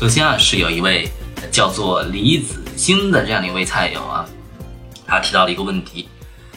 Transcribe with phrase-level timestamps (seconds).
[0.00, 1.06] 首先啊，是有一位
[1.52, 4.24] 叫做李子兴的这样的一位菜友啊，
[5.06, 6.08] 他提到了一个问题，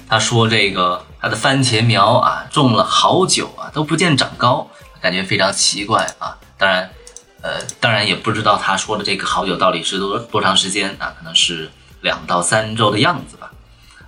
[0.07, 4.65] 他说这个他的番茄苗啊种了好久啊都不见长高，
[5.01, 6.37] 感觉非常奇怪啊。
[6.57, 6.89] 当然，
[7.41, 11.69] 呃，当然也不知道他说的这个好久到底是多多长时间啊，可能是
[11.99, 13.51] 两到三周的样子吧。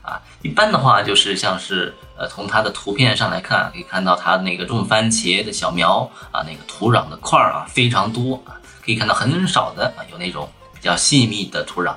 [0.01, 11.95] 啊，一般的话就是像是呃从它的图片上来看，可以看到它那个种番茄的小苗啊，那个土壤的块儿啊非常多啊，可以看到很少的啊有那种比较细密的土壤，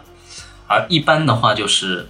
[0.67, 2.09] 而一般的话就是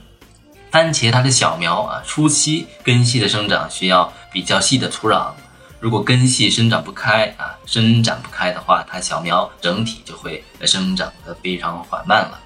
[0.71, 5.33] 番茄它的小苗啊初期根系的生长需要比较细的土壤，
[5.81, 12.39] 如果根系生长不开啊伸展不开的话，它小苗整体就会生长的非常缓慢了。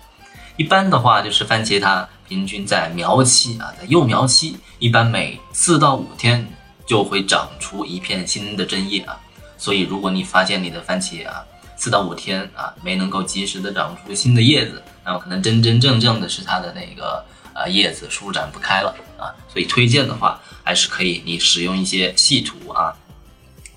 [0.56, 2.08] 一般的话就是番茄它。
[2.28, 6.48] 平均在苗期啊，在幼苗期，一般每四到五天
[6.86, 9.20] 就会长出一片新的针叶啊。
[9.58, 11.44] 所以，如果你发现你的番茄啊，
[11.82, 19.34] 四到五天啊没能够及时的长出新的叶子，那么可能真真正正的是它的那个呃叶子舒展不开了啊。
[19.52, 22.94] 所以，推荐的话还是可以你使用一些细土啊，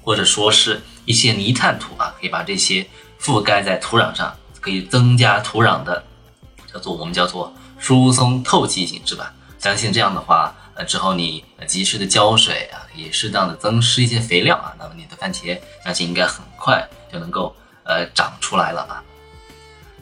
[0.04, 2.86] 或者说是一些泥炭土啊，可以把这些
[3.20, 6.04] 覆盖在土壤上，可以增加土壤的
[6.72, 7.52] 叫做我们叫做。
[7.78, 9.34] 疏松透气性是吧？
[9.58, 17.56] 相信这样的话，呃，之后你及时的浇水啊，可以适当的增施一些肥料啊，那么你的番茄相信应该很快就能够
[18.46, 19.02] 出来了啊。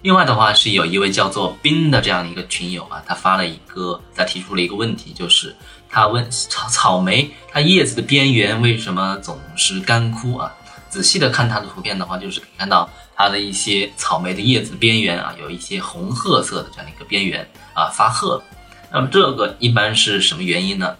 [0.01, 5.55] 另外的话，是有一位叫做冰的这样的一个群友啊，他发了一个，他提出了一个问题，就是
[5.89, 10.51] 他问草草莓它叶子的边缘为什么总是干枯啊？
[10.89, 17.49] 仔细的看它的图片的话，就是可以看到它的一些草莓的叶子边缘啊，有一些红褐色的这样的一个边缘。
[17.73, 18.43] 啊，发褐，
[18.91, 20.95] 那么这个一般是什么原因呢？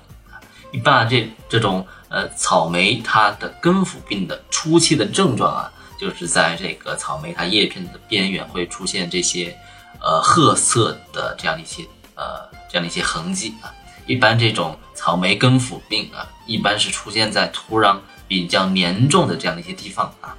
[0.72, 9.56] 一般啊，这这种呃草莓它的根腐病的初期的症状啊，就是在这个草莓它叶片的边缘会出现这些
[10.02, 11.84] 呃褐色的这样一些
[12.16, 13.74] 呃这样的一些痕迹啊。
[14.06, 20.36] 一般这种草莓根腐病啊，一般是出现在土壤比较粘重的这样的一些地方啊。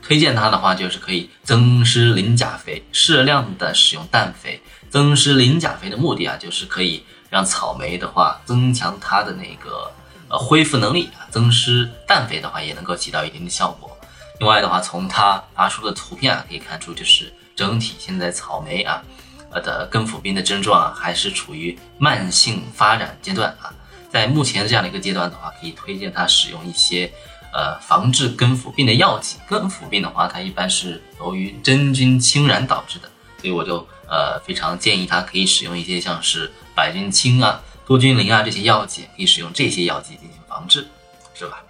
[0.00, 4.62] 推荐它的话，就是可以增施磷钾肥，适量的使用氮肥。
[4.88, 9.92] 增施磷钾肥的目的啊，就是可以让草莓的话增强它的那个
[10.28, 11.26] 呃恢复能力啊。
[11.30, 13.97] 增施氮肥的话，也能够起到一定的效果。
[14.38, 19.02] 另外的话，从它发出的图片啊，可以看出，就是整体现在草莓啊，
[19.50, 23.72] 呃的根腐病的症状啊，还是处于慢性发展阶段啊。
[24.10, 27.12] 在目前这样的一个阶段的话，可以推荐他使用一些
[27.52, 29.36] 呃防治根腐病的药剂。
[29.48, 33.10] 根腐病的话，它一般是由于真菌侵染导致的，
[33.40, 33.86] 所以我就。
[34.10, 40.88] 呃，非常建议他可以使用一些像是百菌清啊、多菌灵啊这些药剂，可以使用这些药剂进行防治，
[41.34, 41.62] 是吧？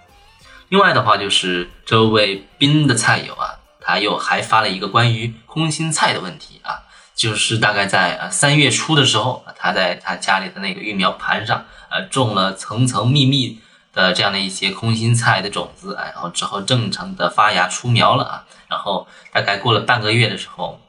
[0.69, 6.83] 另外的话，就是这位冰的菜友啊，他又还发了一个关于空心菜的问题啊，
[7.15, 13.59] 就是大概在呃三月初的时候，他在他家里的那个育苗盘上，呃，种了层层密密
[13.93, 20.79] 的这样的一些空心菜的种子，哎，然后之后正常的发芽出苗了啊，然后大概过了半个月的时候。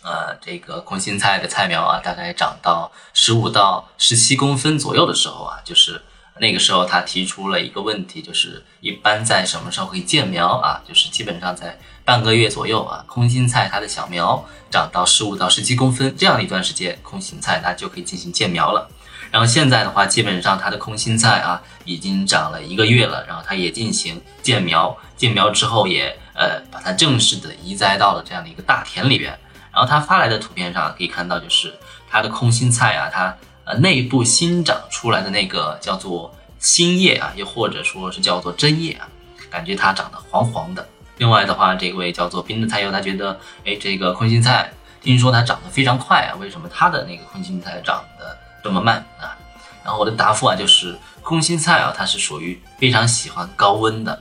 [0.00, 6.00] 呃，这个空心菜的菜苗啊，大概长到十五到十七公分左右的时候啊，就是
[6.40, 10.80] 那个时候他提出了一个问题，就是一般在什么时候可以见苗啊？
[10.86, 18.90] 就是基本上在半个月左右啊，空心菜它的小苗长到十五到十七公分这样的一段时间，空心菜它就可以进行见苗了。
[19.30, 29.38] 然后现在的话，基本上它的空心菜啊已经长了一个月了，然后它也进行见苗，见苗之后也呃把它正式的移栽到了这样的一个大田里边。
[29.70, 31.72] 然后他发来的图片上可以看到，就是
[32.10, 33.36] 它的空心菜啊，它
[33.68, 39.06] 呃内部新长出来的那个叫做新叶啊，又或者说是叫做针叶啊，
[39.50, 40.88] 感觉它长得黄黄的。
[41.18, 49.36] 另外的话，这位叫做冰的菜友，他觉得，哎，这个空心菜听说它长得非常快啊，为什么它的那个空心菜长得这么慢啊？
[49.84, 54.18] 然后我的答复啊，就是空心菜啊，它是属于非常喜欢高温的，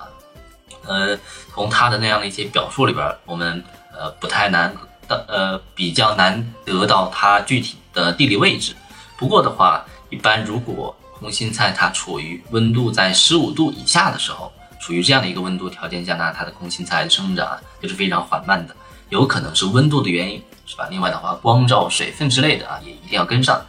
[0.86, 1.18] 呃，
[1.54, 3.64] 从它的那样的一些表述里边，我们
[3.94, 4.76] 呃不太难。
[5.08, 8.76] 的呃比较难得到它具体的地理位置，
[9.18, 18.76] 不过的话，一般如果空心菜它处于温度在十五度以下的时候，处于这样的一个温度条件下呢，它的空心菜生长就是非常缓慢的，
[19.10, 20.88] 有可能是温度的原因，是吧？
[20.92, 23.60] 另外的话，光照、水分之类的啊，也一定要跟上。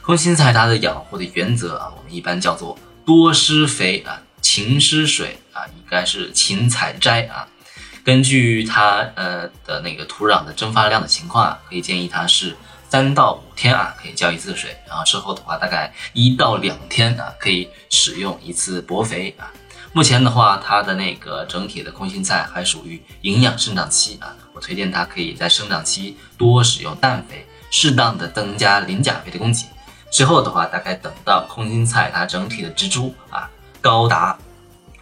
[0.00, 7.46] 空心菜它的养护的原则啊，我们一般叫做多施肥啊，勤施水啊，应该是勤采摘啊。
[8.02, 12.56] 根据它呃的那个土壤的蒸发量的情况啊，可以建议它是
[12.88, 19.52] 三到五天啊可以浇一次水，然后之后的话大概一到两天啊可以使用一次薄肥啊。
[19.92, 29.66] 目前的话，它的那个整体的空心菜还属于营养生长期啊，我推荐它可以在生长期多使用氮肥，适当的增加磷钾肥的供给。
[30.10, 33.48] 之后的话，大概等到空心菜它整体的植株啊
[33.80, 34.38] 高达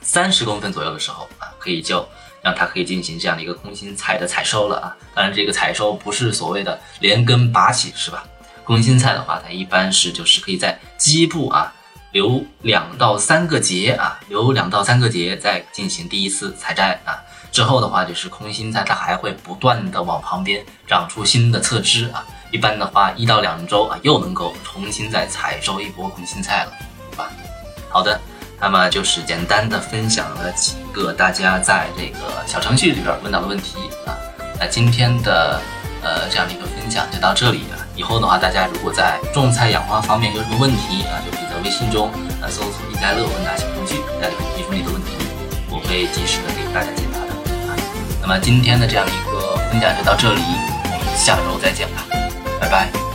[0.00, 2.08] 三十公分左右的时候啊，可以就
[2.44, 4.94] 让它可以进行这样的一个空心菜的采收了啊。
[5.14, 8.22] 当然，这个采收不是所谓的连根拔起，是吧？
[8.62, 11.72] 空心菜的话，它一般是就是可以在基部啊
[12.12, 17.16] 留两到三个节啊，留两到三个节再进行第一次采摘啊。
[17.50, 22.24] 之后的话，就是空心菜它还会不断的往旁边长出新的侧枝啊。
[22.50, 26.72] 一般的话，一到两周啊，又能够重新再采收一波空心菜了，
[27.10, 27.30] 对吧？
[27.90, 28.20] 好的，
[28.64, 33.76] 那么就是简单的分享了几个大家在这个小程序里边问到的问题
[34.06, 34.16] 啊。
[34.58, 35.60] 那今天的
[36.02, 37.76] 呃这样的一个分享就到这里了。
[37.94, 42.08] 以后的话，大家如果在种菜养花方面有什么问题啊，就可以在微信中
[42.40, 45.12] 啊搜索“一家乐问答小程序”，大家可以提出你的问题，
[45.68, 47.76] 我会及时的给大家解答的啊。
[48.22, 52.06] 那么今天的这样的一个分享就到这里，我们下周再见吧。
[52.58, 53.13] 拜拜。